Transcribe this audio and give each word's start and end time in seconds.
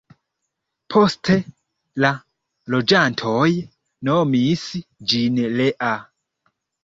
Poste 0.93 1.33
la 2.05 2.09
loĝantoj 2.75 3.43
nomis 4.11 4.65
ĝin 5.13 5.37
Lea. 5.61 5.93